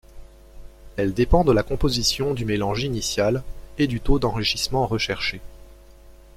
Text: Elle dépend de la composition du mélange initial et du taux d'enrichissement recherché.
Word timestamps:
Elle 0.97 1.13
dépend 1.13 1.43
de 1.43 1.51
la 1.51 1.61
composition 1.61 2.33
du 2.33 2.43
mélange 2.43 2.83
initial 2.83 3.43
et 3.77 3.85
du 3.85 3.99
taux 4.01 4.17
d'enrichissement 4.17 4.87
recherché. 4.87 5.41